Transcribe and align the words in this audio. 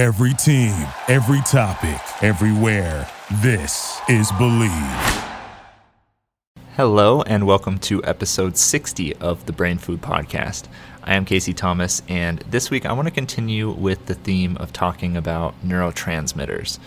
Every 0.00 0.32
team, 0.32 0.86
every 1.08 1.42
topic, 1.42 2.00
everywhere. 2.22 3.06
This 3.42 4.00
is 4.08 4.32
Bleav. 4.32 5.28
Hello, 6.74 7.20
and 7.20 7.46
welcome 7.46 7.78
to 7.80 8.02
episode 8.04 8.56
60 8.56 9.14
of 9.16 9.44
the 9.44 9.52
Brain 9.52 9.76
Food 9.76 10.00
Podcast. 10.00 10.68
I 11.04 11.16
am 11.16 11.26
Casey 11.26 11.52
Thomas, 11.52 12.00
and 12.08 12.38
this 12.48 12.70
week 12.70 12.86
I 12.86 12.94
want 12.94 13.08
to 13.08 13.14
continue 13.14 13.70
with 13.72 14.06
the 14.06 14.14
theme 14.14 14.56
of 14.56 14.72
talking 14.72 15.18
about 15.18 15.54
neurotransmitters. 15.62 16.78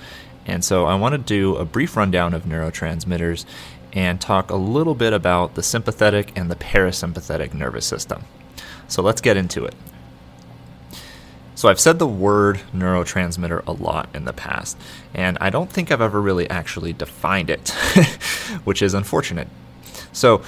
And 0.48 0.66
so 0.66 0.86
I 0.86 0.96
want 0.96 1.14
to 1.14 1.20
do 1.20 1.56
a 1.56 1.66
brief 1.66 1.96
rundown 1.96 2.34
of 2.34 2.46
neurotransmitters 2.46 3.46
and 3.94 4.20
talk 4.20 4.50
a 4.50 4.56
little 4.56 4.96
bit 4.96 5.14
about 5.14 5.54
the 5.54 5.62
sympathetic 5.62 6.36
and 6.36 6.50
the 6.50 6.56
parasympathetic 6.56 7.54
nervous 7.54 7.86
system. 7.86 8.24
So 8.88 9.04
let's 9.04 9.22
get 9.22 9.38
into 9.38 9.66
it. 9.66 9.76
So 11.64 11.70
I've 11.70 11.80
said 11.80 11.98
the 11.98 12.06
word 12.06 12.60
neurotransmitter 12.76 13.66
a 13.66 13.72
lot 13.72 14.10
in 14.14 14.26
the 14.26 14.34
past, 14.34 14.78
and 15.14 15.38
I 15.40 15.50
don't 15.50 15.70
think 15.70 15.92
I've 15.94 16.02
ever 16.02 16.22
really 16.22 16.50
actually 16.50 16.92
defined 16.92 17.50
it, 17.50 17.70
which 18.66 18.82
is 18.82 18.94
unfortunate. 18.94 19.48
So, 20.12 20.42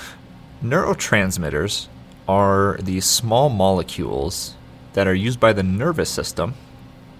neurotransmitters 0.61 1.87
are 2.27 2.77
these 2.81 3.05
small 3.05 3.47
molecules 3.47 4.55
that 4.91 5.07
are 5.07 5.13
used 5.13 5.39
by 5.39 5.53
the 5.53 5.63
nervous 5.63 6.09
system, 6.09 6.55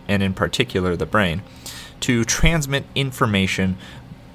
and 0.10 0.22
in 0.22 0.34
particular 0.34 0.98
the 0.98 1.06
brain, 1.06 1.42
to 2.02 2.26
transmit 2.26 2.84
information 2.96 3.78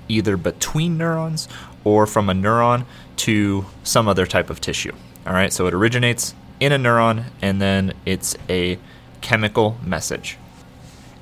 either 0.08 0.38
between 0.38 0.96
neurons 0.96 1.48
or 1.84 2.06
from 2.06 2.30
a 2.30 2.32
neuron 2.32 2.86
to 3.16 3.66
some 3.82 4.08
other 4.08 4.24
type 4.24 4.48
of 4.48 4.62
tissue. 4.62 4.94
All 5.26 5.34
right, 5.34 5.52
so 5.52 5.66
it 5.66 5.74
originates 5.74 6.34
in 6.60 6.72
a 6.72 6.78
neuron 6.78 7.24
and 7.42 7.60
then 7.60 7.92
it's 8.06 8.34
a 8.48 8.78
chemical 9.20 9.76
message. 9.84 10.36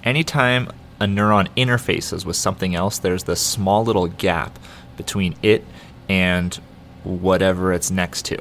Anytime 0.05 0.71
a 1.01 1.05
neuron 1.05 1.49
interfaces 1.57 2.25
with 2.25 2.37
something 2.37 2.75
else, 2.75 2.99
there's 2.99 3.25
this 3.25 3.41
small 3.41 3.85
little 3.85 4.07
gap 4.07 4.59
between 4.97 5.37
it 5.43 5.65
and 6.09 6.55
whatever 7.05 7.73
it's 7.73 7.91
next 7.91 8.25
to. 8.27 8.39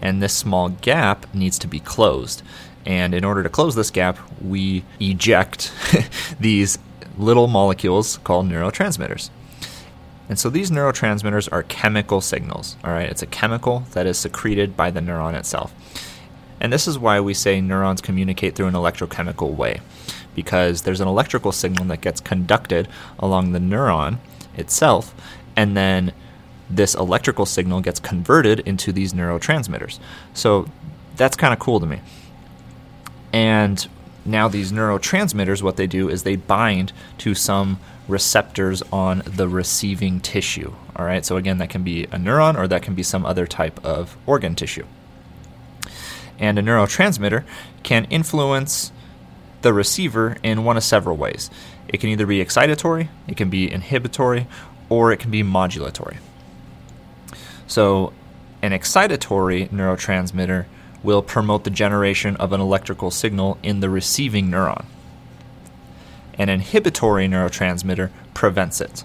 And 0.00 0.22
this 0.22 0.34
small 0.34 0.68
gap 0.70 1.32
needs 1.34 1.58
to 1.60 1.66
be 1.66 1.80
closed. 1.80 2.42
And 2.84 3.14
in 3.14 3.24
order 3.24 3.42
to 3.42 3.48
close 3.48 3.74
this 3.74 3.90
gap, 3.90 4.18
we 4.42 4.84
eject 5.00 5.72
these 6.40 6.78
little 7.16 7.46
molecules 7.46 8.18
called 8.18 8.48
neurotransmitters. 8.48 9.30
And 10.28 10.38
so 10.38 10.50
these 10.50 10.70
neurotransmitters 10.70 11.48
are 11.52 11.62
chemical 11.64 12.20
signals, 12.20 12.76
all 12.82 12.92
right? 12.92 13.08
It's 13.08 13.22
a 13.22 13.26
chemical 13.26 13.80
that 13.92 14.06
is 14.06 14.18
secreted 14.18 14.76
by 14.76 14.90
the 14.90 15.00
neuron 15.00 15.34
itself. 15.34 15.72
And 16.60 16.72
this 16.72 16.86
is 16.86 16.98
why 16.98 17.20
we 17.20 17.34
say 17.34 17.60
neurons 17.60 18.00
communicate 18.00 18.54
through 18.54 18.68
an 18.68 18.74
electrochemical 18.74 19.54
way, 19.54 19.80
because 20.34 20.82
there's 20.82 21.00
an 21.00 21.08
electrical 21.08 21.52
signal 21.52 21.84
that 21.86 22.00
gets 22.00 22.20
conducted 22.20 22.88
along 23.18 23.52
the 23.52 23.58
neuron 23.58 24.18
itself, 24.56 25.14
and 25.56 25.76
then 25.76 26.12
this 26.70 26.94
electrical 26.94 27.44
signal 27.44 27.80
gets 27.80 28.00
converted 28.00 28.60
into 28.60 28.92
these 28.92 29.12
neurotransmitters. 29.12 29.98
So 30.32 30.66
that's 31.16 31.36
kind 31.36 31.52
of 31.52 31.58
cool 31.58 31.80
to 31.80 31.86
me. 31.86 32.00
And 33.32 33.86
now 34.24 34.48
these 34.48 34.72
neurotransmitters, 34.72 35.60
what 35.60 35.76
they 35.76 35.86
do 35.86 36.08
is 36.08 36.22
they 36.22 36.36
bind 36.36 36.92
to 37.18 37.34
some 37.34 37.78
receptors 38.08 38.82
on 38.92 39.22
the 39.26 39.48
receiving 39.48 40.20
tissue. 40.20 40.72
All 40.96 41.04
right, 41.04 41.24
so 41.24 41.36
again, 41.36 41.58
that 41.58 41.68
can 41.68 41.82
be 41.82 42.04
a 42.04 42.16
neuron 42.16 42.56
or 42.56 42.66
that 42.68 42.82
can 42.82 42.94
be 42.94 43.02
some 43.02 43.26
other 43.26 43.46
type 43.46 43.84
of 43.84 44.16
organ 44.26 44.54
tissue. 44.54 44.86
And 46.38 46.58
a 46.58 46.62
neurotransmitter 46.62 47.44
can 47.82 48.04
influence 48.06 48.92
the 49.62 49.72
receiver 49.72 50.36
in 50.42 50.64
one 50.64 50.76
of 50.76 50.84
several 50.84 51.16
ways. 51.16 51.50
It 51.88 51.98
can 51.98 52.10
either 52.10 52.26
be 52.26 52.44
excitatory, 52.44 53.08
it 53.26 53.36
can 53.36 53.50
be 53.50 53.70
inhibitory, 53.70 54.46
or 54.88 55.12
it 55.12 55.18
can 55.18 55.30
be 55.30 55.42
modulatory. 55.42 56.16
So, 57.66 58.12
an 58.62 58.72
excitatory 58.72 59.68
neurotransmitter 59.70 60.66
will 61.02 61.22
promote 61.22 61.64
the 61.64 61.70
generation 61.70 62.36
of 62.36 62.52
an 62.52 62.60
electrical 62.60 63.10
signal 63.10 63.58
in 63.62 63.80
the 63.80 63.90
receiving 63.90 64.50
neuron. 64.50 64.86
An 66.34 66.48
inhibitory 66.48 67.28
neurotransmitter 67.28 68.10
prevents 68.32 68.80
it. 68.80 69.04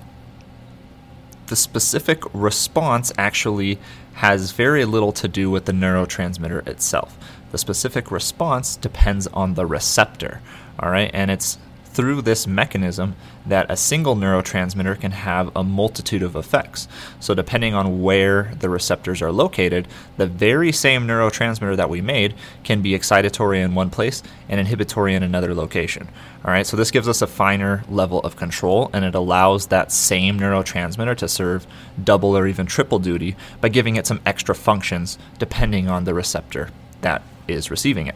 The 1.48 1.56
specific 1.56 2.24
response 2.34 3.12
actually 3.18 3.80
has 4.20 4.52
very 4.52 4.84
little 4.84 5.14
to 5.14 5.30
do 5.30 5.50
with 5.50 5.64
the 5.64 5.72
neurotransmitter 5.72 6.68
itself. 6.68 7.18
The 7.54 7.58
specific 7.58 8.12
response 8.12 8.76
depends 8.76 9.28
on 9.28 9.54
the 9.54 9.66
receptor, 9.66 10.42
all 10.78 10.90
right? 10.90 11.10
And 11.14 11.32
it's 11.32 11.58
through 12.00 12.22
this 12.22 12.48
mechanism 12.48 13.14
that 13.46 13.70
a 13.70 13.76
single 13.76 14.16
neurotransmitter 14.16 14.98
can 14.98 15.12
have 15.12 15.52
a 15.54 15.62
multitude 15.62 16.24
of 16.24 16.34
effects. 16.34 16.88
So, 17.20 17.34
depending 17.34 17.74
on 17.74 18.02
where 18.02 18.54
the 18.58 18.70
receptors 18.70 19.22
are 19.22 19.34
located, 19.34 19.86
the 20.16 20.26
very 20.26 20.72
same 20.72 21.06
neurotransmitter 21.06 21.76
that 21.76 21.90
we 21.90 22.00
made 22.00 22.36
can 22.64 22.82
be 22.82 22.92
excitatory 22.92 23.62
in 23.62 23.76
one 23.76 23.90
place 23.90 24.24
and 24.48 24.62
inhibitory 24.62 25.14
in 25.14 25.24
another 25.24 25.54
location. 25.54 26.08
All 26.46 26.52
right, 26.52 26.66
so 26.66 26.78
this 26.78 26.90
gives 26.90 27.10
us 27.10 27.22
a 27.22 27.28
finer 27.28 27.84
level 27.90 28.22
of 28.22 28.38
control 28.38 28.90
and 28.94 29.04
it 29.04 29.14
allows 29.14 29.68
that 29.68 29.92
same 29.92 30.40
neurotransmitter 30.40 31.18
to 31.18 31.28
serve 31.28 31.68
double 32.02 32.38
or 32.38 32.48
even 32.48 32.66
triple 32.66 33.00
duty 33.00 33.36
by 33.60 33.68
giving 33.68 33.98
it 33.98 34.08
some 34.08 34.22
extra 34.26 34.56
functions 34.56 35.18
depending 35.38 35.90
on 35.90 36.06
the 36.06 36.14
receptor 36.14 36.70
that 37.02 37.24
is 37.50 37.70
receiving 37.70 38.08
it. 38.08 38.16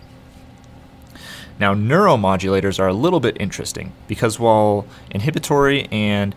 Now, 1.59 1.74
neuromodulators 1.74 2.80
are 2.80 2.88
a 2.88 2.94
little 2.94 3.19
bit 3.19 3.38
interesting 3.40 3.94
because 4.08 4.40
while 4.40 4.86
inhibitory 5.12 5.88
and 5.91 6.36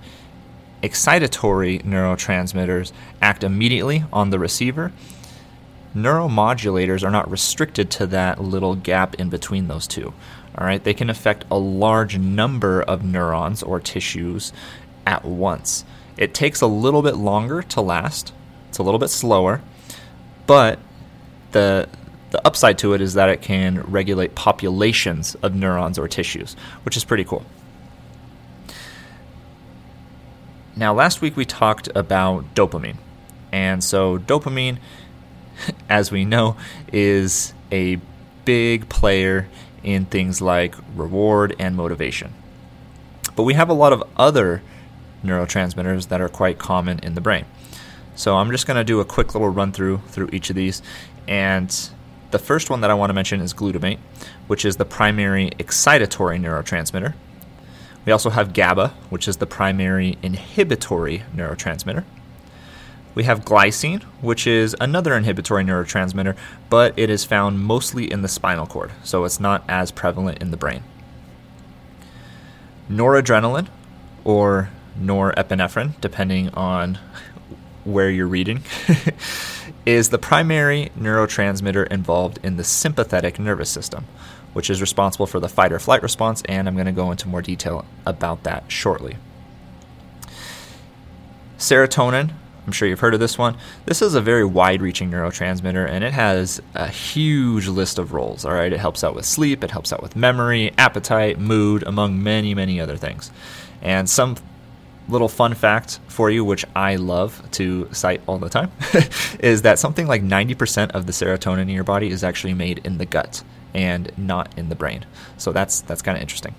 excitatory 0.82 1.82
neurotransmitters 1.82 2.92
act 3.22 3.42
immediately 3.42 4.04
on 4.12 4.30
the 4.30 4.38
receiver, 4.38 4.92
neuromodulators 5.96 7.02
are 7.02 7.10
not 7.10 7.30
restricted 7.30 7.90
to 7.90 8.06
that 8.06 8.42
little 8.42 8.74
gap 8.74 9.14
in 9.14 9.30
between 9.30 9.68
those 9.68 9.86
two. 9.86 10.12
All 10.56 10.66
right, 10.66 10.82
they 10.82 10.94
can 10.94 11.10
affect 11.10 11.44
a 11.50 11.58
large 11.58 12.18
number 12.18 12.82
of 12.82 13.04
neurons 13.04 13.62
or 13.62 13.80
tissues 13.80 14.52
at 15.06 15.24
once. 15.24 15.84
It 16.16 16.34
takes 16.34 16.60
a 16.60 16.66
little 16.66 17.02
bit 17.02 17.16
longer 17.16 17.62
to 17.62 17.80
last. 17.80 18.32
It's 18.68 18.78
a 18.78 18.82
little 18.82 18.98
bit 18.98 19.10
slower, 19.10 19.62
but 20.46 20.78
the 21.52 21.88
the 22.30 22.44
upside 22.46 22.78
to 22.78 22.92
it 22.92 23.00
is 23.00 23.14
that 23.14 23.28
it 23.28 23.40
can 23.42 23.80
regulate 23.82 24.34
populations 24.34 25.34
of 25.36 25.54
neurons 25.54 25.98
or 25.98 26.08
tissues, 26.08 26.54
which 26.84 26.96
is 26.96 27.04
pretty 27.04 27.24
cool. 27.24 27.44
Now, 30.74 30.92
last 30.92 31.22
week 31.22 31.36
we 31.36 31.44
talked 31.44 31.88
about 31.94 32.54
dopamine. 32.54 32.96
And 33.52 33.82
so, 33.82 34.18
dopamine, 34.18 34.78
as 35.88 36.10
we 36.10 36.24
know, 36.24 36.56
is 36.92 37.54
a 37.72 37.98
big 38.44 38.88
player 38.88 39.48
in 39.82 40.04
things 40.04 40.42
like 40.42 40.74
reward 40.94 41.54
and 41.58 41.76
motivation. 41.76 42.34
But 43.34 43.44
we 43.44 43.54
have 43.54 43.70
a 43.70 43.74
lot 43.74 43.92
of 43.92 44.02
other 44.16 44.62
neurotransmitters 45.24 46.08
that 46.08 46.20
are 46.20 46.28
quite 46.28 46.58
common 46.58 46.98
in 47.00 47.14
the 47.14 47.20
brain. 47.20 47.46
So 48.14 48.36
I'm 48.36 48.50
just 48.50 48.66
going 48.66 48.78
to 48.78 48.84
do 48.84 49.00
a 49.00 49.04
quick 49.04 49.34
little 49.34 49.48
run 49.48 49.72
through 49.72 49.98
through 50.08 50.30
each 50.32 50.50
of 50.50 50.56
these 50.56 50.82
and 51.28 51.90
the 52.36 52.44
first 52.44 52.68
one 52.68 52.82
that 52.82 52.90
I 52.90 52.94
want 52.94 53.08
to 53.08 53.14
mention 53.14 53.40
is 53.40 53.54
glutamate, 53.54 53.96
which 54.46 54.66
is 54.66 54.76
the 54.76 54.84
primary 54.84 55.52
excitatory 55.58 56.38
neurotransmitter. 56.38 57.14
We 58.04 58.12
also 58.12 58.28
have 58.28 58.52
GABA, 58.52 58.88
which 59.08 59.26
is 59.26 59.38
the 59.38 59.46
primary 59.46 60.18
inhibitory 60.22 61.22
neurotransmitter. 61.34 62.04
We 63.14 63.24
have 63.24 63.46
glycine, 63.46 64.02
which 64.20 64.46
is 64.46 64.76
another 64.78 65.16
inhibitory 65.16 65.64
neurotransmitter, 65.64 66.36
but 66.68 66.92
it 66.98 67.08
is 67.08 67.24
found 67.24 67.60
mostly 67.60 68.12
in 68.12 68.20
the 68.20 68.28
spinal 68.28 68.66
cord, 68.66 68.92
so 69.02 69.24
it's 69.24 69.40
not 69.40 69.64
as 69.66 69.90
prevalent 69.90 70.42
in 70.42 70.50
the 70.50 70.58
brain. 70.58 70.82
Noradrenaline, 72.90 73.68
or 74.24 74.68
norepinephrine, 75.00 75.98
depending 76.02 76.50
on 76.50 76.98
where 77.84 78.10
you're 78.10 78.26
reading, 78.26 78.62
is 79.86 80.10
the 80.10 80.18
primary 80.18 80.90
neurotransmitter 80.98 81.86
involved 81.86 82.40
in 82.42 82.56
the 82.56 82.64
sympathetic 82.64 83.38
nervous 83.38 83.70
system, 83.70 84.04
which 84.52 84.68
is 84.68 84.80
responsible 84.80 85.26
for 85.26 85.38
the 85.38 85.48
fight 85.48 85.72
or 85.72 85.78
flight 85.78 86.02
response, 86.02 86.42
and 86.48 86.66
I'm 86.66 86.74
going 86.74 86.86
to 86.86 86.92
go 86.92 87.12
into 87.12 87.28
more 87.28 87.40
detail 87.40 87.86
about 88.04 88.42
that 88.42 88.64
shortly. 88.70 89.16
Serotonin, 91.56 92.32
I'm 92.66 92.72
sure 92.72 92.88
you've 92.88 93.00
heard 93.00 93.14
of 93.14 93.20
this 93.20 93.38
one. 93.38 93.56
This 93.86 94.02
is 94.02 94.16
a 94.16 94.20
very 94.20 94.44
wide 94.44 94.82
reaching 94.82 95.10
neurotransmitter 95.10 95.88
and 95.88 96.02
it 96.02 96.12
has 96.12 96.60
a 96.74 96.88
huge 96.88 97.68
list 97.68 97.98
of 97.98 98.12
roles. 98.12 98.44
All 98.44 98.52
right, 98.52 98.72
it 98.72 98.80
helps 98.80 99.04
out 99.04 99.14
with 99.14 99.24
sleep, 99.24 99.62
it 99.62 99.70
helps 99.70 99.92
out 99.92 100.02
with 100.02 100.16
memory, 100.16 100.72
appetite, 100.76 101.38
mood, 101.38 101.84
among 101.84 102.20
many, 102.22 102.54
many 102.54 102.80
other 102.80 102.96
things. 102.96 103.30
And 103.80 104.10
some 104.10 104.36
little 105.08 105.28
fun 105.28 105.54
fact 105.54 106.00
for 106.08 106.30
you, 106.30 106.44
which 106.44 106.64
I 106.74 106.96
love 106.96 107.50
to 107.52 107.88
cite 107.92 108.20
all 108.26 108.38
the 108.38 108.48
time, 108.48 108.70
is 109.40 109.62
that 109.62 109.78
something 109.78 110.06
like 110.06 110.22
90% 110.22 110.90
of 110.90 111.06
the 111.06 111.12
serotonin 111.12 111.62
in 111.62 111.68
your 111.68 111.84
body 111.84 112.10
is 112.10 112.24
actually 112.24 112.54
made 112.54 112.80
in 112.84 112.98
the 112.98 113.06
gut 113.06 113.42
and 113.74 114.10
not 114.16 114.56
in 114.58 114.68
the 114.68 114.74
brain. 114.74 115.04
So 115.36 115.52
that's 115.52 115.80
that's 115.82 116.02
kind 116.02 116.16
of 116.16 116.22
interesting. 116.22 116.54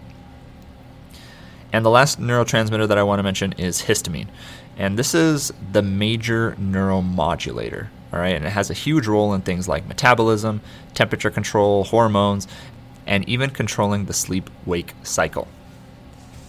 And 1.74 1.84
the 1.86 1.90
last 1.90 2.20
neurotransmitter 2.20 2.88
that 2.88 2.98
I 2.98 3.04
want 3.04 3.20
to 3.20 3.24
mention 3.24 3.54
is 3.54 3.84
histamine. 3.84 4.28
And 4.78 4.98
this 4.98 5.14
is 5.14 5.52
the 5.72 5.82
major 5.82 6.56
neuromodulator. 6.60 7.88
All 8.14 8.20
right, 8.20 8.36
and 8.36 8.46
it 8.46 8.52
has 8.52 8.70
a 8.70 8.74
huge 8.74 9.06
role 9.06 9.34
in 9.34 9.42
things 9.42 9.68
like 9.68 9.86
metabolism, 9.86 10.62
temperature 10.94 11.30
control, 11.30 11.84
hormones, 11.84 12.48
and 13.06 13.28
even 13.28 13.50
controlling 13.50 14.06
the 14.06 14.14
sleep 14.14 14.50
wake 14.66 14.94
cycle. 15.04 15.48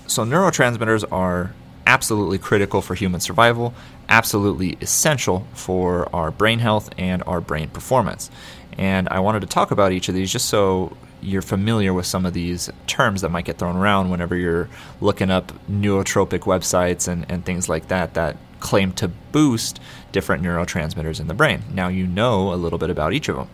So, 0.06 0.24
neurotransmitters 0.24 1.04
are 1.10 1.52
absolutely 1.88 2.37
critical 2.37 2.82
for 2.82 2.94
human 2.94 3.19
survival, 3.19 3.73
absolutely 4.11 4.76
essential 4.82 5.46
for 5.55 6.14
our 6.14 6.31
brain 6.31 6.58
health 6.58 6.90
and 6.99 7.23
our 7.26 7.40
brain 7.40 7.69
performance. 7.70 8.31
And 8.76 9.08
I 9.08 9.20
wanted 9.20 9.40
to 9.40 9.46
talk 9.46 9.70
about 9.70 9.90
each 9.93 10.11
of 10.11 10.14
these 10.14 10.31
just 10.31 10.50
so 10.50 10.94
you're 11.23 11.43
familiar 11.43 11.94
with 11.94 12.05
some 12.05 12.26
of 12.26 12.35
these 12.35 12.70
terms 12.87 13.23
that 13.23 13.31
might 13.31 13.46
get 13.46 13.56
thrown 13.56 13.75
around 13.75 14.11
whenever 14.11 14.37
you're 14.37 14.69
looking 15.00 15.31
up 15.31 15.50
nootropic 15.67 16.40
websites 16.40 17.08
and, 17.08 17.25
and 17.31 17.44
things 17.46 17.70
like 17.70 17.88
that 17.88 18.12
that 18.14 18.37
claim 18.61 18.93
to 18.93 19.08
boost 19.08 19.81
different 20.12 20.43
neurotransmitters 20.43 21.19
in 21.19 21.26
the 21.26 21.35
brain. 21.35 21.62
Now 21.73 21.88
you 21.88 22.06
know 22.06 22.52
a 22.52 22.56
little 22.56 22.79
bit 22.79 22.90
about 22.90 23.14
each 23.14 23.31
of 23.31 23.37
them. 23.37 23.49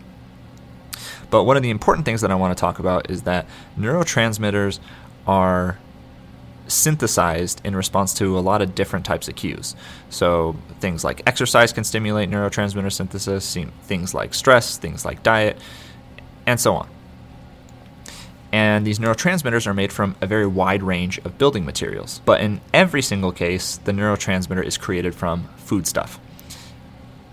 But 1.29 1.45
one 1.45 1.55
of 1.55 1.63
the 1.63 1.69
important 1.69 2.05
things 2.05 2.19
that 2.19 2.31
I 2.31 2.35
want 2.35 2.55
to 2.55 2.59
talk 2.59 2.79
about 2.79 3.09
is 3.09 3.21
that 3.21 3.47
neurotransmitters 3.79 4.79
are 5.25 5.79
synthesized 6.67 7.61
in 7.63 7.75
response 7.75 8.13
to 8.15 8.37
a 8.37 8.41
lot 8.41 8.61
of 8.61 8.75
different 8.75 9.05
types 9.05 9.27
of 9.27 9.35
cues. 9.35 9.75
So 10.09 10.55
things 10.79 11.03
like 11.03 11.21
exercise 11.27 11.71
can 11.73 11.83
stimulate 11.83 12.29
neurotransmitter 12.29 12.91
synthesis, 12.91 13.57
things 13.83 14.13
like 14.13 14.33
stress, 14.33 14.77
things 14.77 15.05
like 15.05 15.23
diet, 15.23 15.57
and 16.45 16.59
so 16.59 16.75
on. 16.75 16.89
And 18.51 18.87
these 18.87 18.99
neurotransmitters 18.99 19.67
are 19.67 19.73
made 19.73 19.91
from 19.91 20.15
a 20.21 20.27
very 20.27 20.47
wide 20.47 20.81
range 20.81 21.17
of 21.19 21.37
building 21.37 21.65
materials. 21.65 22.21
But 22.23 22.41
in 22.41 22.61
every 22.73 23.01
single 23.01 23.31
case, 23.31 23.77
the 23.77 23.91
neurotransmitter 23.91 24.63
is 24.63 24.77
created 24.77 25.13
from 25.13 25.49
foodstuff. 25.57 26.19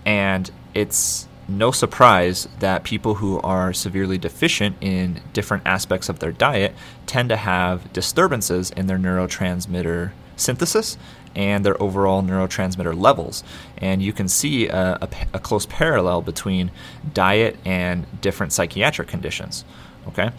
And 0.05 0.51
it's 0.73 1.27
no 1.47 1.71
surprise 1.71 2.47
that 2.59 2.83
people 2.83 3.15
who 3.15 3.39
are 3.41 3.73
severely 3.73 4.17
deficient 4.17 4.77
in 4.81 5.21
different 5.33 5.63
aspects 5.65 6.09
of 6.09 6.19
their 6.19 6.31
diet 6.31 6.73
tend 7.05 7.29
to 7.29 7.37
have 7.37 7.91
disturbances 7.93 8.71
in 8.71 8.87
their 8.87 8.97
neurotransmitter 8.97 10.11
synthesis 10.35 10.97
and 11.35 11.65
their 11.65 11.81
overall 11.81 12.21
neurotransmitter 12.21 12.99
levels. 12.99 13.43
And 13.77 14.01
you 14.01 14.13
can 14.13 14.27
see 14.27 14.67
a, 14.67 14.97
a, 15.01 15.09
a, 15.33 15.39
close 15.39 15.65
parallel 15.65 16.21
between 16.21 16.71
diet 17.13 17.57
and 17.65 18.05
different 18.21 18.53
psychiatric 18.53 19.07
conditions. 19.07 19.65
Okay, 20.07 20.31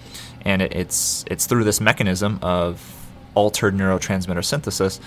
and 0.42 0.62
it, 0.62 0.74
it's 0.74 1.24
it's 1.26 1.46
through 1.46 1.64
this 1.64 1.80
mechanism 1.80 2.38
of 2.42 3.08
altered 3.34 3.74
neurotransmitter 3.74 4.44
synthesis 4.44 5.00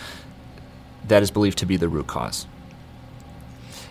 that 1.07 1.21
is 1.23 1.31
believed 1.31 1.57
to 1.59 1.65
be 1.65 1.77
the 1.77 1.88
root 1.88 2.07
cause. 2.07 2.47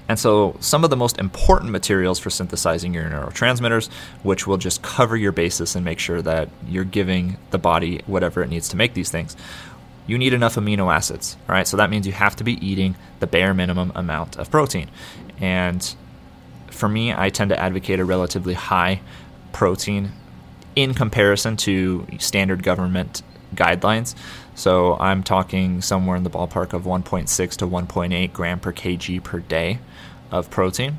And 0.09 0.19
so, 0.19 0.57
some 0.61 0.85
of 0.85 0.91
the 0.91 0.97
most 0.97 1.19
important 1.19 1.73
materials 1.73 2.19
for 2.19 2.31
synthesizing 2.31 2.95
your 2.95 3.05
neurotransmitters, 3.05 3.91
which 4.23 4.47
will 4.47 4.57
just 4.57 4.83
cover 4.83 5.17
your 5.17 5.33
basis 5.33 5.75
and 5.75 5.85
make 5.85 5.99
sure 5.99 6.23
that 6.23 6.49
you're 6.67 6.85
giving 6.85 7.39
the 7.51 7.59
body 7.59 8.03
whatever 8.07 8.43
it 8.43 8.49
needs 8.49 8.69
to 8.69 8.77
make 8.77 8.95
these 8.95 9.11
things, 9.11 9.37
you 10.07 10.17
need 10.17 10.33
enough 10.33 10.55
amino 10.55 10.95
acids. 10.95 11.37
Right, 11.49 11.67
so 11.67 11.77
that 11.77 11.91
means 11.91 12.07
you 12.07 12.13
have 12.13 12.37
to 12.37 12.45
be 12.45 12.65
eating 12.65 12.97
the 13.21 13.27
bare 13.27 13.53
minimum 13.53 13.93
amount 13.95 14.37
of 14.37 14.51
protein. 14.51 14.91
And 15.41 15.95
for 16.71 16.89
me, 16.89 17.13
I 17.13 17.31
tend 17.31 17.51
to 17.51 17.59
advocate 17.59 17.99
a 17.99 18.05
relatively 18.05 18.55
high 18.55 19.01
protein 19.53 20.13
in 20.77 20.95
comparison 20.95 21.57
to 21.57 22.07
standard 22.19 22.63
government 22.63 23.23
guidelines. 23.55 24.15
So 24.57 24.97
I'm 24.99 25.23
talking 25.23 25.83
somewhere 25.83 26.17
in 26.17 26.25
the 26.25 26.31
ballpark 26.31 26.73
of 26.73 26.85
1.6 26.85 27.57
to 27.57 27.67
1.8 27.67 28.33
gram 28.33 28.59
per 28.59 28.73
kg 28.73 29.23
per 29.23 29.41
day 29.41 29.79
of 30.31 30.51
protein. 30.51 30.99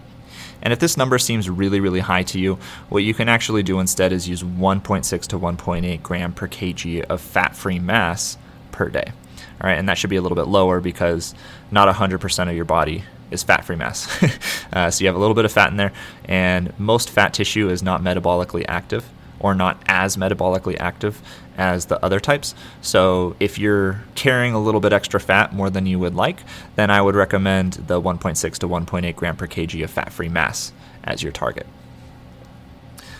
And 0.62 0.71
if 0.71 0.80
this 0.80 0.95
number 0.95 1.18
seems 1.18 1.50
really, 1.50 1.80
really 1.80 2.00
high 2.01 2.21
to 2.24 2.39
you, 2.39 2.59
what 2.89 3.00
you 3.00 3.15
can 3.15 3.27
actually 3.27 3.63
do 3.63 3.80
instead 3.80 4.12
is 4.12 4.30
use 4.30 4.44
1.6 4.44 5.27
to 5.27 5.39
1.8 5.39 6.04
gram 6.04 6.33
per 6.33 6.48
kg 6.48 7.01
of 7.06 7.19
fat 7.19 7.56
free 7.56 7.80
mass 7.80 8.38
per 8.71 8.89
day. 8.89 9.12
All 9.59 9.68
right, 9.68 9.77
and 9.77 9.89
that 9.89 9.98
should 9.98 10.12
be 10.12 10.18
a 10.18 10.21
little 10.21 10.36
bit 10.36 10.48
lower 10.48 10.80
because 10.80 11.33
not 11.71 11.94
100% 11.94 12.50
of 12.50 12.56
your 12.56 12.65
body 12.65 13.04
is 13.31 13.42
fat 13.42 13.65
free 13.65 13.75
mass. 13.75 14.07
uh, 14.74 14.92
so 14.92 15.04
you 15.04 15.07
have 15.07 15.15
a 15.15 15.19
little 15.19 15.33
bit 15.33 15.45
of 15.45 15.51
fat 15.51 15.71
in 15.71 15.77
there, 15.77 15.94
and 16.25 16.80
most 16.80 17.09
fat 17.09 17.33
tissue 17.33 17.69
is 17.69 17.81
not 17.81 18.04
metabolically 18.04 18.65
active 18.68 19.04
or 19.39 19.54
not 19.54 19.81
as 19.88 20.18
metabolically 20.18 20.78
active 20.80 21.22
as 21.57 21.86
the 21.86 22.04
other 22.04 22.19
types. 22.19 22.54
So 22.81 23.36
if 23.39 23.57
you're 23.57 24.04
carrying 24.16 24.54
a 24.54 24.60
little 24.60 24.81
bit 24.81 24.94
extra 24.94 25.19
fat 25.19 25.54
more 25.54 25.69
than 25.69 25.86
you 25.86 26.00
would 26.00 26.16
like, 26.16 26.42
then 26.75 26.89
I 26.89 27.01
would 27.01 27.16
recommend 27.16 27.74
the 27.74 28.01
1.6 28.01 28.57
to 28.60 28.68
1.8 28.68 29.16
gram 29.16 29.36
per 29.36 29.48
kg 29.48 29.84
of 29.84 29.89
fat 29.89 30.12
free 30.12 30.30
mass 30.30 30.72
as 31.04 31.24
your 31.24 31.31
target. 31.31 31.68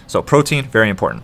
So 0.06 0.22
protein, 0.22 0.66
very 0.66 0.90
important. 0.90 1.24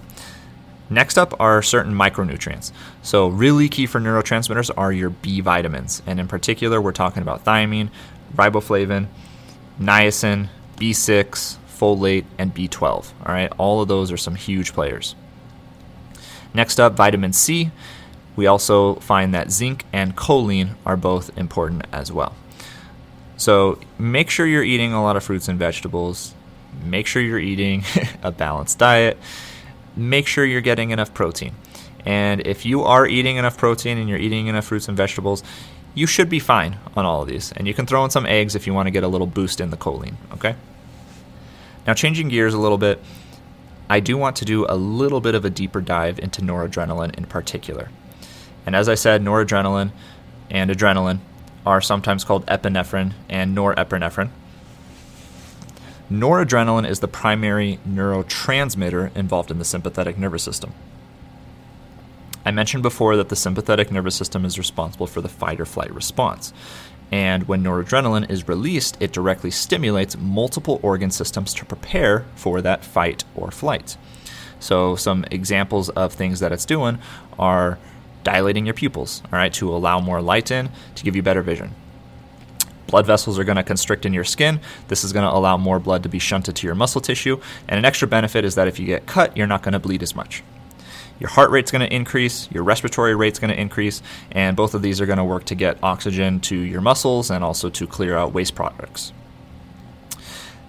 Next 0.90 1.18
up 1.18 1.34
are 1.39 1.62
certain 1.62 1.94
micronutrients. 1.94 2.72
So, 3.01 3.28
really 3.28 3.69
key 3.69 3.88
for 3.88 4.00
neurotransmitters 4.00 4.69
are 4.78 4.92
your 4.92 5.10
B 5.10 5.39
vitamins. 5.42 6.04
And 6.06 6.19
in 6.19 6.28
particular, 6.28 6.80
we're 6.81 6.92
talking 6.92 7.24
about 7.24 7.44
thiamine, 7.46 7.89
riboflavin, 8.36 9.07
niacin, 9.80 10.50
B6, 10.78 11.57
folate, 11.83 12.24
and 12.38 12.56
B12. 12.56 12.83
All 13.25 13.33
right, 13.33 13.51
all 13.57 13.81
of 13.81 13.89
those 13.89 14.09
are 14.09 14.18
some 14.18 14.35
huge 14.35 14.71
players. 14.74 15.15
Next 16.53 16.80
up, 16.80 16.94
vitamin 16.94 17.33
C. 17.33 17.71
We 18.38 18.47
also 18.47 18.95
find 18.95 19.33
that 19.33 19.51
zinc 19.51 19.85
and 19.91 20.15
choline 20.15 20.75
are 20.85 20.95
both 20.95 21.38
important 21.38 21.85
as 21.91 22.12
well. 22.12 22.35
So 23.35 23.80
make 24.00 24.30
sure 24.30 24.45
you're 24.45 24.63
eating 24.63 24.94
a 24.94 25.03
lot 25.03 25.18
of 25.18 25.24
fruits 25.24 25.50
and 25.50 25.59
vegetables. 25.59 26.33
Make 26.85 27.06
sure 27.06 27.21
you're 27.21 27.38
eating 27.38 27.83
a 28.24 28.31
balanced 28.31 28.79
diet. 28.79 29.18
Make 29.95 30.25
sure 30.25 30.45
you're 30.45 30.62
getting 30.62 30.91
enough 30.91 31.13
protein. 31.13 31.53
And 32.06 32.47
if 32.47 32.65
you 32.65 32.83
are 32.83 33.06
eating 33.06 33.36
enough 33.36 33.57
protein 33.57 33.97
and 33.97 34.07
you're 34.07 34.18
eating 34.18 34.47
enough 34.47 34.65
fruits 34.65 34.88
and 34.88 34.95
vegetables, 34.95 35.44
you 35.94 36.07
should 36.07 36.29
be 36.29 36.39
fine 36.39 36.77
on 36.95 37.06
all 37.06 37.21
of 37.21 37.27
these. 37.27 37.51
And 37.51 37.68
you 37.68 37.74
can 37.74 37.86
throw 37.86 38.03
in 38.06 38.09
some 38.09 38.25
eggs 38.25 38.56
if 38.56 38.65
you 38.65 38.74
want 38.74 38.88
to 38.88 38.91
get 38.91 39.03
a 39.03 39.07
little 39.07 39.27
boost 39.27 39.59
in 39.59 39.69
the 39.69 39.77
choline, 39.77 40.15
okay? 40.33 40.56
Now, 41.85 41.94
changing 41.94 42.30
gears 42.30 42.53
a 42.53 42.59
little 42.59 42.77
bit, 42.77 43.00
I 43.89 44.00
do 44.00 44.18
want 44.18 44.35
to 44.38 44.45
do 44.45 44.65
a 44.68 44.75
little 44.75 45.21
bit 45.21 45.35
of 45.35 45.44
a 45.44 45.50
deeper 45.50 45.81
dive 45.81 46.18
into 46.19 46.41
noradrenaline 46.41 47.15
in 47.15 47.25
particular. 47.25 47.89
And 48.65 48.75
as 48.75 48.88
I 48.88 48.95
said, 48.95 49.21
noradrenaline 49.21 49.91
and 50.50 50.72
adrenaline 50.72 51.19
are 51.65 51.81
sometimes 51.81 52.24
called 52.24 52.46
epinephrine 52.46 53.13
and 53.29 53.55
norepinephrine. 53.55 54.29
Noradrenaline 56.12 56.88
is 56.88 57.00
the 57.00 57.08
primary 57.08 57.79
neurotransmitter 57.88 59.15
involved 59.15 59.51
in 59.51 59.60
the 59.60 59.65
sympathetic 59.65 60.17
nervous 60.17 60.43
system. 60.43 60.74
I 62.46 62.51
mentioned 62.51 62.84
before 62.84 63.15
that 63.15 63.29
the 63.29 63.36
sympathetic 63.36 63.89
nervous 63.89 64.15
system 64.15 64.43
is 64.43 64.58
responsible 64.58 65.08
for 65.08 65.22
the 65.22 65.29
fight 65.29 65.62
or 65.62 65.65
flight 65.65 65.93
response. 65.93 66.53
And 67.13 67.48
when 67.48 67.63
noradrenaline 67.63 68.27
is 68.27 68.48
released, 68.48 68.98
it 69.00 69.12
directly 69.12 69.51
stimulates 69.51 70.17
multiple 70.17 70.79
organ 70.82 71.12
systems 71.12 71.53
to 71.53 71.63
prepare 71.63 72.25
for 72.34 72.60
that 72.62 72.84
fight 72.84 73.24
or 73.36 73.51
flight. 73.51 73.98
So, 74.60 74.96
some 74.96 75.24
examples 75.29 75.89
of 75.89 76.13
things 76.13 76.39
that 76.39 76.51
it's 76.51 76.65
doing 76.65 76.98
are 77.38 77.77
dilating 78.24 78.65
your 78.65 78.74
pupils, 78.74 79.22
all 79.25 79.38
right, 79.38 79.53
to 79.53 79.70
allow 79.72 80.00
more 80.00 80.24
light 80.24 80.50
in 80.50 80.72
to 80.96 81.03
give 81.03 81.15
you 81.15 81.22
better 81.22 81.43
vision. 81.43 81.75
Blood 82.88 83.05
vessels 83.05 83.38
are 83.38 83.43
going 83.43 83.58
to 83.58 83.63
constrict 83.63 84.08
in 84.08 84.13
your 84.13 84.24
skin. 84.24 84.60
This 84.88 85.03
is 85.03 85.13
going 85.13 85.29
to 85.29 85.38
allow 85.38 85.55
more 85.55 85.79
blood 85.79 86.01
to 86.01 86.10
be 86.10 86.17
shunted 86.17 86.55
to 86.55 86.65
your 86.65 86.75
muscle 86.75 87.00
tissue. 87.00 87.39
And 87.67 87.77
an 87.77 87.86
extra 87.86 88.08
benefit 88.08 88.43
is 88.43 88.55
that 88.55 88.67
if 88.67 88.79
you 88.79 88.88
get 88.88 89.05
cut, 89.05 89.38
you're 89.38 89.46
not 89.46 89.62
going 89.62 89.74
to 89.74 89.79
bleed 89.79 90.01
as 90.01 90.15
much 90.15 90.41
your 91.24 91.30
heart 91.30 91.51
rate's 91.51 91.72
going 91.72 91.80
to 91.80 91.96
increase, 91.96 92.51
your 92.51 92.63
respiratory 92.63 93.15
rate's 93.15 93.39
going 93.39 93.50
to 93.50 93.58
increase, 93.58 94.01
and 94.30 94.58
both 94.58 94.74
of 94.74 94.82
these 94.82 95.00
are 95.00 95.06
going 95.06 95.18
to 95.18 95.24
work 95.24 95.46
to 95.46 95.56
get 95.56 95.82
oxygen 95.82 96.42
to 96.42 96.58
your 96.58 96.82
muscles 96.82 97.32
and 97.32 97.46
also 97.46 97.70
to 97.70 97.88
clear 97.88 98.18
out 98.18 98.34
waste 98.34 98.56
products. 98.56 99.13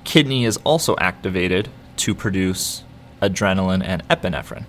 Kidney 0.04 0.44
is 0.44 0.56
also 0.58 0.94
activated 0.98 1.70
to 1.96 2.14
produce 2.14 2.84
adrenaline 3.20 3.82
and 3.84 4.06
epinephrine, 4.08 4.64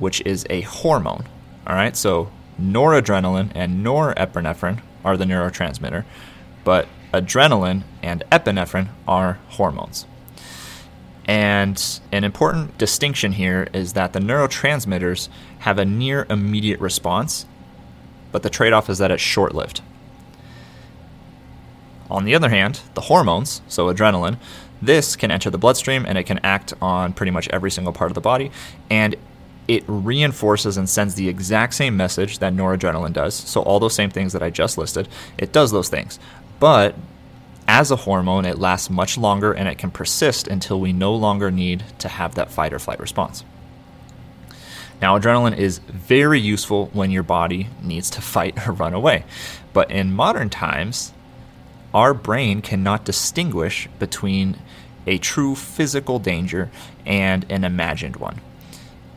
which 0.00 0.20
is 0.22 0.44
a 0.50 0.62
hormone. 0.62 1.28
All 1.68 1.76
right, 1.76 1.96
so 1.96 2.32
noradrenaline 2.60 3.52
and 3.54 3.86
norepinephrine 3.86 4.82
are 5.04 5.16
the 5.16 5.24
neurotransmitter, 5.24 6.04
but 6.64 6.88
adrenaline 7.14 7.84
and 8.02 8.24
epinephrine 8.32 8.88
are 9.06 9.38
hormones. 9.50 10.04
And 11.26 12.00
an 12.12 12.22
important 12.22 12.78
distinction 12.78 13.32
here 13.32 13.68
is 13.72 13.94
that 13.94 14.12
the 14.12 14.20
neurotransmitters 14.20 15.28
have 15.60 15.78
a 15.78 15.84
near 15.84 16.26
immediate 16.30 16.80
response, 16.80 17.46
but 18.30 18.42
the 18.42 18.50
trade 18.50 18.72
off 18.72 18.88
is 18.88 18.98
that 18.98 19.10
it's 19.10 19.22
short 19.22 19.54
lived. 19.54 19.80
On 22.08 22.24
the 22.24 22.34
other 22.36 22.48
hand, 22.48 22.80
the 22.94 23.02
hormones, 23.02 23.60
so 23.66 23.92
adrenaline, 23.92 24.38
this 24.80 25.16
can 25.16 25.32
enter 25.32 25.50
the 25.50 25.58
bloodstream 25.58 26.04
and 26.06 26.16
it 26.16 26.24
can 26.24 26.38
act 26.44 26.72
on 26.80 27.12
pretty 27.12 27.32
much 27.32 27.48
every 27.48 27.70
single 27.70 27.92
part 27.92 28.10
of 28.10 28.14
the 28.14 28.20
body. 28.20 28.52
And 28.88 29.16
it 29.66 29.82
reinforces 29.88 30.76
and 30.76 30.88
sends 30.88 31.16
the 31.16 31.28
exact 31.28 31.74
same 31.74 31.96
message 31.96 32.38
that 32.38 32.52
noradrenaline 32.52 33.12
does. 33.12 33.34
So, 33.34 33.62
all 33.62 33.80
those 33.80 33.94
same 33.94 34.10
things 34.10 34.32
that 34.32 34.42
I 34.42 34.50
just 34.50 34.78
listed, 34.78 35.08
it 35.38 35.52
does 35.52 35.72
those 35.72 35.88
things. 35.88 36.20
But 36.60 36.94
as 37.68 37.90
a 37.90 37.96
hormone, 37.96 38.44
it 38.44 38.58
lasts 38.58 38.90
much 38.90 39.18
longer 39.18 39.52
and 39.52 39.68
it 39.68 39.78
can 39.78 39.90
persist 39.90 40.46
until 40.46 40.80
we 40.80 40.92
no 40.92 41.14
longer 41.14 41.50
need 41.50 41.84
to 41.98 42.08
have 42.08 42.34
that 42.34 42.50
fight 42.50 42.72
or 42.72 42.78
flight 42.78 43.00
response. 43.00 43.44
Now, 45.02 45.18
adrenaline 45.18 45.56
is 45.56 45.78
very 45.78 46.40
useful 46.40 46.86
when 46.92 47.10
your 47.10 47.22
body 47.22 47.68
needs 47.82 48.08
to 48.10 48.20
fight 48.34 48.66
or 48.66 48.72
run 48.72 48.94
away. 48.94 49.24
But 49.72 49.90
in 49.90 50.12
modern 50.12 50.48
times, 50.48 51.12
our 51.92 52.14
brain 52.14 52.62
cannot 52.62 53.04
distinguish 53.04 53.88
between 53.98 54.58
a 55.06 55.18
true 55.18 55.54
physical 55.54 56.18
danger 56.18 56.70
and 57.04 57.44
an 57.50 57.64
imagined 57.64 58.16
one. 58.16 58.40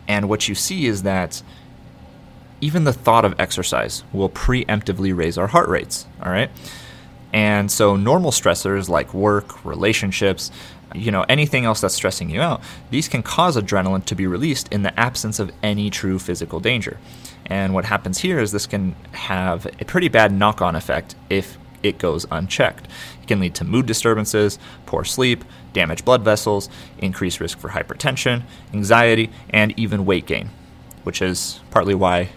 And 0.08 0.30
what 0.30 0.48
you 0.48 0.56
see 0.56 0.86
is 0.86 1.04
that 1.04 1.42
even 2.62 2.84
the 2.84 2.94
thought 2.94 3.26
of 3.26 3.40
exercise 3.40 4.04
will 4.12 4.30
preemptively 4.30 5.16
raise 5.16 5.38
our 5.38 5.48
heart 5.48 5.70
rates, 5.70 6.06
all 6.22 6.32
right? 6.32 6.50
And 7.34 7.72
so 7.72 7.96
normal 7.96 8.32
stressors 8.32 8.90
like 8.90 9.14
work, 9.14 9.64
relationships, 9.66 10.52
you 10.96 11.12
know, 11.12 11.24
anything 11.30 11.66
else 11.66 11.82
that's 11.82 11.94
stressing 11.94 12.30
you 12.30 12.42
out, 12.42 12.62
these 12.90 13.08
can 13.08 13.22
cause 13.22 13.56
adrenaline 13.56 14.06
to 14.06 14.16
be 14.16 14.26
released 14.26 14.68
in 14.70 14.84
the 14.84 15.00
absence 15.00 15.40
of 15.40 15.52
any 15.62 15.90
true 15.90 16.18
physical 16.18 16.60
danger. 16.60 16.98
And 17.46 17.74
what 17.74 17.86
happens 17.86 18.20
here 18.20 18.40
is 18.40 18.52
this 18.52 18.66
can 18.66 18.96
have 19.12 19.66
a 19.80 19.86
pretty 19.86 20.08
bad 20.08 20.32
knock 20.32 20.62
on 20.62 20.76
effect 20.76 21.16
if 21.30 21.58
it 21.84 21.98
goes 21.98 22.26
unchecked. 22.32 22.88
It 23.22 23.28
can 23.28 23.40
lead 23.40 23.56
to 23.56 23.64
mood 23.64 23.86
disturbances, 23.86 24.60
poor 24.86 25.04
sleep, 25.04 25.44
damaged 25.74 26.06
blood 26.06 26.24
vessels, 26.24 26.70
increased 26.98 27.40
risk 27.40 27.58
for 27.58 27.70
hypertension, 27.70 28.44
anxiety, 28.74 29.30
and 29.50 29.78
even 29.80 30.06
weight 30.06 30.26
gain, 30.26 30.50
which 31.04 31.22
is 31.22 31.62
partly 31.72 31.96
why 31.96 32.30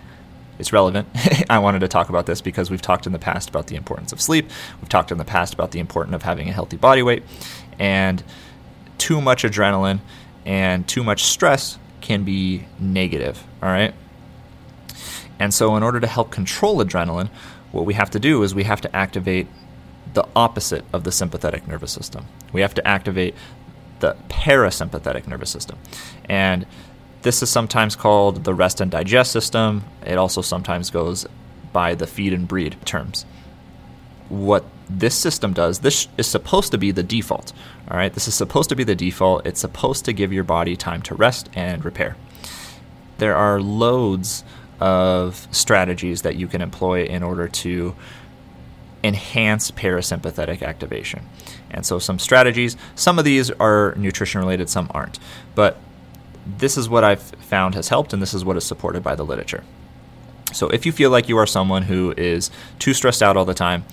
it's 0.63 0.73
relevant. 0.73 1.09
I 1.51 1.59
wanted 1.59 1.81
to 1.81 1.89
talk 1.89 2.09
about 2.09 2.27
this 2.27 2.41
because 2.41 2.71
we've 2.71 2.81
talked 2.81 3.05
in 3.05 3.13
the 3.13 3.19
past 3.19 3.49
about 3.49 3.67
the 3.67 3.75
importance 3.75 4.13
of 4.13 4.21
sleep. 4.21 4.49
We've 4.81 4.89
talked 4.89 5.11
in 5.11 5.19
the 5.19 5.25
past 5.25 5.53
about 5.53 5.73
the 5.73 5.81
importance 5.81 6.15
of 6.15 6.23
having 6.23 6.49
a 6.49 6.53
healthy 6.53 6.77
body 6.77 7.03
weight. 7.03 7.25
And 7.81 8.23
too 8.97 9.21
much 9.21 9.43
adrenaline 9.43 9.99
and 10.47 10.87
too 10.87 11.03
much 11.03 11.25
stress 11.25 11.81
can 12.01 12.23
be 12.23 12.65
negative, 12.79 13.43
all 13.61 13.71
right? 13.71 13.93
And 15.41 15.53
so, 15.53 15.75
in 15.75 15.83
order 15.83 15.99
to 15.99 16.07
help 16.07 16.31
control 16.31 16.77
adrenaline, 16.79 17.29
what 17.73 17.85
we 17.85 17.95
have 17.95 18.11
to 18.11 18.21
do 18.21 18.45
is 18.45 18.55
we 18.55 18.63
have 18.63 18.81
to 18.83 18.97
activate 18.97 19.49
the 20.15 20.25
opposite 20.37 20.85
of 20.93 21.03
the 21.03 21.11
sympathetic 21.11 21.67
nervous 21.67 21.91
system. 21.91 22.27
We 22.53 22.61
have 22.61 22.75
to 22.75 22.87
activate 22.87 23.35
the 23.99 24.17
parasympathetic 24.29 25.27
nervous 25.27 25.51
system. 25.51 25.79
And 26.29 26.67
this 27.23 27.43
is 27.43 27.51
sometimes 27.51 27.97
called 27.97 28.45
the 28.45 28.55
rest 28.55 28.81
and 28.81 28.91
digest 28.91 29.33
system. 29.33 29.85
It 30.05 30.19
also 30.19 30.43
sometimes 30.43 30.91
goes 30.91 31.27
by 31.73 31.95
the 31.95 32.07
feed 32.07 32.33
and 32.33 32.47
breed 32.47 32.77
terms. 32.85 33.25
What 34.29 34.65
this 34.89 35.15
system 35.15 35.53
does, 35.53 35.81
this 35.81 36.09
is 36.19 36.27
supposed 36.27 36.73
to 36.73 36.79
be 36.79 36.91
the 36.91 37.03
default. 37.03 37.53
All 37.91 37.97
right, 37.97 38.13
this 38.13 38.29
is 38.29 38.35
supposed 38.35 38.69
to 38.71 38.77
be 38.77 38.85
the 38.85 38.95
default. 38.95 39.47
It's 39.47 39.61
supposed 39.61 40.05
to 40.07 40.13
give 40.13 40.33
your 40.33 40.45
body 40.45 40.77
time 40.77 41.03
to 41.03 41.15
rest 41.15 41.49
and 41.55 41.85
repair. 41.85 42.17
There 43.19 43.37
are 43.37 43.61
loads 43.61 44.45
of 44.81 45.47
strategies 45.53 46.23
that 46.23 46.37
you 46.37 46.49
can 46.49 46.61
employ 46.61 47.05
in 47.05 47.23
order 47.23 47.47
to 47.47 47.95
enhance 49.05 49.71
parasympathetic 49.71 50.63
activation. 50.63 51.27
And 51.71 51.87
so, 51.87 51.99
some 51.99 52.19
strategies, 52.19 52.77
some 52.95 53.19
of 53.19 53.25
these 53.25 53.51
are 53.53 53.95
nutrition 53.97 54.41
related, 54.41 54.69
some 54.69 54.91
aren't. 54.93 55.19
But 55.55 55.79
this 56.47 56.77
is 56.77 56.89
what 56.89 57.05
I've 57.05 57.23
found 57.23 57.75
has 57.75 57.89
helped, 57.89 58.13
and 58.13 58.21
this 58.21 58.35
is 58.35 58.45
what 58.45 58.57
is 58.57 58.65
supported 58.65 59.03
by 59.03 59.15
the 59.15 59.25
literature. 59.25 59.65
So, 60.53 60.69
if 60.69 60.85
you 60.85 60.93
feel 60.93 61.11
like 61.11 61.29
you 61.29 61.39
are 61.39 61.47
someone 61.47 61.83
who 61.83 62.13
is 62.17 62.51
too 62.79 62.95
stressed 62.95 63.23
out 63.23 63.37
all 63.37 63.45
the 63.45 63.55
time 63.55 63.85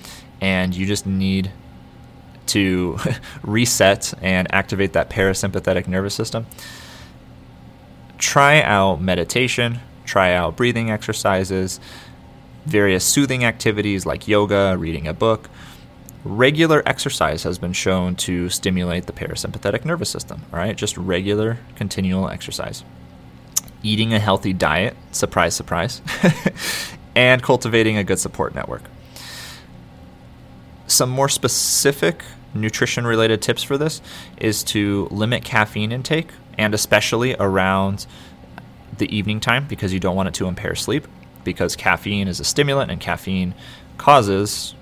and 0.41 0.75
you 0.75 0.86
just 0.86 1.06
need 1.06 1.51
to 2.48 2.98
reset 3.44 4.13
and 4.22 4.53
activate 4.53 4.94
that 4.94 5.10
parasympathetic 5.10 5.88
nervous 5.88 6.13
system, 6.13 6.46
try 8.18 8.62
out 8.62 9.01
meditation, 9.01 9.79
try 10.06 10.34
out 10.34 10.58
breathing 10.58 10.89
exercises, 10.91 11.79
various 12.65 13.06
soothing 13.06 13.44
activities 13.44 14.06
like 14.06 14.27
yoga, 14.27 14.75
reading 14.77 15.08
a 15.08 15.13
book. 15.13 15.50
Regular 16.26 16.84
exercise 16.86 17.44
has 17.44 17.58
been 17.58 17.72
shown 17.72 18.16
to 18.18 18.50
stimulate 18.50 19.06
the 19.06 19.14
parasympathetic 19.14 19.86
nervous 19.86 20.10
system, 20.10 20.42
all 20.52 20.60
right? 20.60 20.76
Just 20.76 20.98
regular, 20.98 21.60
continual 21.76 22.30
exercise. 22.30 22.84
Eating 23.84 24.14
a 24.14 24.20
healthy 24.20 24.52
diet, 24.52 24.98
surprise, 25.12 25.56
surprise, 25.56 26.02
and 27.16 27.42
cultivating 27.42 27.96
a 27.96 28.04
good 28.04 28.20
support 28.20 28.54
network. 28.54 28.84
Some 30.88 31.10
more 31.10 31.30
specific 31.30 32.24
nutrition 32.54 33.08
related 33.08 33.42
tips 33.42 33.64
for 33.64 33.78
this 33.78 34.02
is 34.38 34.64
to 34.64 35.08
limit 35.12 35.46
caffeine 35.46 35.92
intake 35.92 36.30
and 36.58 36.74
especially 36.74 37.36
around 37.36 38.06
the 38.98 39.16
evening 39.16 39.40
time 39.40 39.66
because 39.68 39.94
you 39.94 40.00
don't 40.00 40.16
want 40.16 40.28
it 40.28 40.34
to 40.34 40.48
impair 40.48 40.76
sleep 40.76 41.08
because 41.44 41.76
caffeine 41.76 42.28
is 42.28 42.40
a 42.40 42.44
stimulant 42.44 42.92
and 42.92 43.00
caffeine 43.00 43.54
causes 43.98 44.76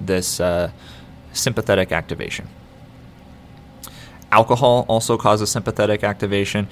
this 0.00 0.40
uh, 0.40 0.70
sympathetic 1.32 1.92
activation. 1.92 2.48
Alcohol 4.30 4.84
also 4.88 5.16
causes 5.16 5.50
sympathetic 5.50 6.02
activation 6.02 6.68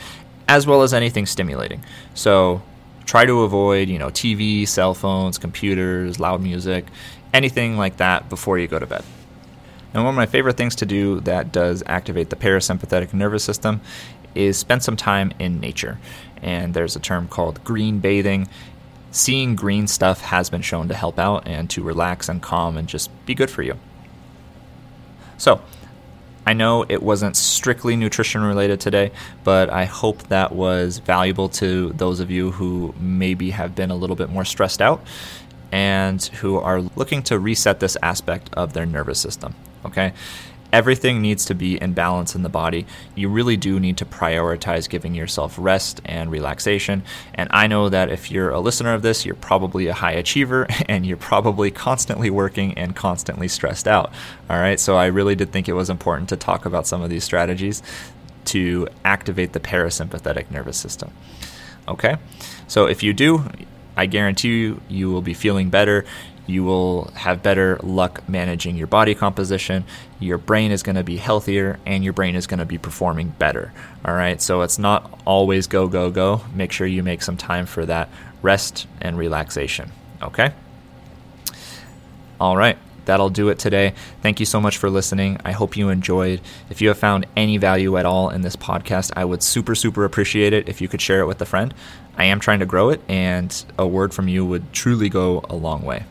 as 0.48 0.66
well 0.66 0.82
as 0.82 0.92
anything 0.92 1.26
stimulating. 1.26 1.84
So 2.14 2.62
try 3.04 3.24
to 3.24 3.42
avoid, 3.42 3.88
you 3.88 3.98
know, 3.98 4.08
TV, 4.08 4.66
cell 4.66 4.94
phones, 4.94 5.38
computers, 5.38 6.18
loud 6.18 6.42
music, 6.42 6.86
anything 7.32 7.76
like 7.76 7.98
that 7.98 8.28
before 8.28 8.58
you 8.58 8.66
go 8.66 8.78
to 8.78 8.86
bed. 8.86 9.04
And 9.94 10.04
one 10.04 10.14
of 10.14 10.16
my 10.16 10.26
favorite 10.26 10.56
things 10.56 10.74
to 10.76 10.86
do 10.86 11.20
that 11.20 11.52
does 11.52 11.82
activate 11.86 12.30
the 12.30 12.36
parasympathetic 12.36 13.12
nervous 13.12 13.44
system 13.44 13.80
is 14.34 14.56
spend 14.56 14.82
some 14.82 14.96
time 14.96 15.32
in 15.38 15.60
nature. 15.60 15.98
And 16.40 16.74
there's 16.74 16.96
a 16.96 17.00
term 17.00 17.28
called 17.28 17.62
green 17.62 17.98
bathing. 17.98 18.48
Seeing 19.12 19.54
green 19.54 19.86
stuff 19.86 20.22
has 20.22 20.50
been 20.50 20.62
shown 20.62 20.88
to 20.88 20.94
help 20.94 21.18
out 21.18 21.46
and 21.46 21.68
to 21.70 21.82
relax 21.82 22.28
and 22.28 22.42
calm 22.42 22.76
and 22.76 22.88
just 22.88 23.10
be 23.26 23.34
good 23.34 23.50
for 23.50 23.62
you. 23.62 23.78
So, 25.36 25.60
I 26.46 26.54
know 26.54 26.84
it 26.88 27.02
wasn't 27.02 27.36
strictly 27.36 27.94
nutrition 27.94 28.42
related 28.42 28.80
today, 28.80 29.12
but 29.44 29.70
I 29.70 29.84
hope 29.84 30.24
that 30.24 30.52
was 30.52 30.98
valuable 30.98 31.48
to 31.50 31.90
those 31.90 32.18
of 32.20 32.30
you 32.30 32.50
who 32.50 32.94
maybe 32.98 33.50
have 33.50 33.74
been 33.74 33.90
a 33.90 33.94
little 33.94 34.16
bit 34.16 34.30
more 34.30 34.44
stressed 34.44 34.82
out 34.82 35.04
and 35.70 36.22
who 36.22 36.56
are 36.56 36.80
looking 36.96 37.22
to 37.24 37.38
reset 37.38 37.80
this 37.80 37.96
aspect 38.02 38.50
of 38.54 38.72
their 38.72 38.86
nervous 38.86 39.20
system. 39.20 39.54
Okay? 39.84 40.12
Everything 40.72 41.20
needs 41.20 41.44
to 41.46 41.54
be 41.54 41.76
in 41.76 41.92
balance 41.92 42.34
in 42.34 42.42
the 42.42 42.48
body. 42.48 42.86
You 43.14 43.28
really 43.28 43.56
do 43.56 43.78
need 43.78 43.96
to 43.98 44.04
prioritize 44.04 44.88
giving 44.88 45.14
yourself 45.14 45.56
rest 45.58 46.00
and 46.04 46.30
relaxation. 46.30 47.02
And 47.34 47.48
I 47.52 47.66
know 47.66 47.88
that 47.88 48.10
if 48.10 48.30
you're 48.30 48.50
a 48.50 48.60
listener 48.60 48.94
of 48.94 49.02
this, 49.02 49.26
you're 49.26 49.34
probably 49.34 49.86
a 49.86 49.94
high 49.94 50.12
achiever 50.12 50.66
and 50.88 51.04
you're 51.04 51.16
probably 51.16 51.70
constantly 51.70 52.30
working 52.30 52.76
and 52.78 52.96
constantly 52.96 53.48
stressed 53.48 53.86
out. 53.86 54.12
All 54.48 54.58
right, 54.58 54.80
so 54.80 54.96
I 54.96 55.06
really 55.06 55.34
did 55.34 55.52
think 55.52 55.68
it 55.68 55.74
was 55.74 55.90
important 55.90 56.28
to 56.30 56.36
talk 56.36 56.64
about 56.64 56.86
some 56.86 57.02
of 57.02 57.10
these 57.10 57.24
strategies 57.24 57.82
to 58.46 58.88
activate 59.04 59.52
the 59.52 59.60
parasympathetic 59.60 60.50
nervous 60.50 60.76
system. 60.76 61.12
Okay, 61.88 62.16
so 62.66 62.86
if 62.86 63.02
you 63.02 63.12
do, 63.12 63.44
I 63.96 64.06
guarantee 64.06 64.60
you, 64.60 64.80
you 64.88 65.10
will 65.10 65.22
be 65.22 65.34
feeling 65.34 65.70
better. 65.70 66.04
You 66.46 66.64
will 66.64 67.10
have 67.14 67.42
better 67.42 67.78
luck 67.82 68.28
managing 68.28 68.76
your 68.76 68.86
body 68.88 69.14
composition. 69.14 69.84
Your 70.18 70.38
brain 70.38 70.72
is 70.72 70.82
going 70.82 70.96
to 70.96 71.04
be 71.04 71.16
healthier 71.16 71.78
and 71.86 72.02
your 72.02 72.12
brain 72.12 72.34
is 72.34 72.46
going 72.46 72.58
to 72.58 72.66
be 72.66 72.78
performing 72.78 73.28
better. 73.38 73.72
All 74.04 74.14
right. 74.14 74.40
So 74.42 74.62
it's 74.62 74.78
not 74.78 75.20
always 75.24 75.66
go, 75.66 75.86
go, 75.86 76.10
go. 76.10 76.42
Make 76.54 76.72
sure 76.72 76.86
you 76.86 77.02
make 77.02 77.22
some 77.22 77.36
time 77.36 77.66
for 77.66 77.86
that 77.86 78.08
rest 78.42 78.86
and 79.00 79.16
relaxation. 79.16 79.92
Okay. 80.22 80.52
All 82.40 82.56
right 82.56 82.76
that'll 83.04 83.30
do 83.30 83.48
it 83.48 83.58
today. 83.58 83.94
Thank 84.22 84.40
you 84.40 84.46
so 84.46 84.60
much 84.60 84.78
for 84.78 84.90
listening. 84.90 85.38
I 85.44 85.52
hope 85.52 85.76
you 85.76 85.88
enjoyed. 85.88 86.40
If 86.70 86.80
you 86.80 86.88
have 86.88 86.98
found 86.98 87.26
any 87.36 87.56
value 87.56 87.96
at 87.96 88.06
all 88.06 88.30
in 88.30 88.42
this 88.42 88.56
podcast, 88.56 89.12
I 89.16 89.24
would 89.24 89.42
super, 89.42 89.74
super 89.74 90.04
appreciate 90.04 90.52
it 90.52 90.68
if 90.68 90.80
you 90.80 90.88
could 90.88 91.00
share 91.00 91.20
it 91.20 91.26
with 91.26 91.40
a 91.40 91.46
friend. 91.46 91.74
I 92.16 92.24
am 92.24 92.40
trying 92.40 92.60
to 92.60 92.66
grow 92.66 92.90
it, 92.90 93.00
and 93.08 93.64
a 93.78 93.86
word 93.86 94.12
from 94.12 94.28
you 94.28 94.44
would 94.44 94.72
truly 94.72 95.08
go 95.08 95.44
a 95.48 95.56
long 95.56 95.82
way. 95.82 96.04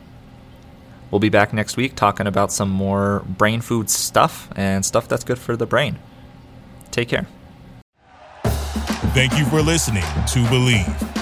We'll 1.10 1.20
be 1.20 1.28
back 1.28 1.52
next 1.52 1.76
week 1.76 1.94
talking 1.94 2.26
about 2.26 2.50
some 2.50 2.70
more 2.70 3.22
brain 3.26 3.60
food 3.60 3.90
stuff 3.90 4.48
and 4.56 4.84
stuff 4.84 5.08
that's 5.08 5.24
good 5.24 5.38
for 5.38 5.56
the 5.56 5.66
brain. 5.66 5.98
Take 6.90 7.08
care. 7.08 7.26
Thank 9.12 9.38
you 9.38 9.44
for 9.44 9.60
listening 9.60 10.02
to 10.02 10.38
Bleav. 10.44 11.21